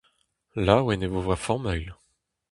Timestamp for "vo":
1.13-1.21